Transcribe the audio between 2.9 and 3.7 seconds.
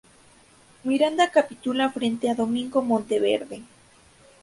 Monteverde.